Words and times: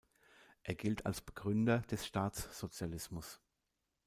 Er 0.63 0.73
gilt 0.73 1.05
als 1.05 1.21
Begründer 1.21 1.81
des 1.81 2.07
Staatssozialismus. 2.07 3.39